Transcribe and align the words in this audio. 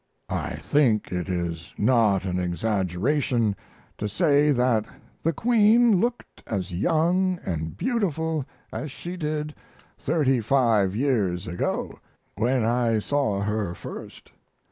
I 0.33 0.55
think 0.63 1.11
it 1.11 1.29
is 1.29 1.75
not 1.77 2.25
an 2.25 2.39
exaggeration 2.39 3.55
to 3.99 4.09
say 4.09 4.51
that 4.51 4.83
the 5.21 5.31
Queen 5.31 5.99
looked 5.99 6.41
as 6.47 6.73
young 6.73 7.37
and 7.45 7.77
beautiful 7.77 8.43
as 8.73 8.89
she 8.89 9.15
did 9.15 9.53
thirty 9.99 10.41
five 10.41 10.95
years 10.95 11.45
ago 11.45 11.99
when 12.35 12.65
I 12.65 12.97
saw 12.97 13.41
her 13.41 13.75
first. 13.75 14.31